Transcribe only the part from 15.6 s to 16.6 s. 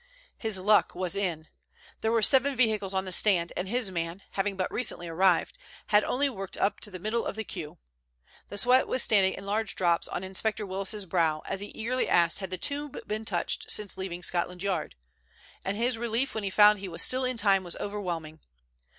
and his relief when he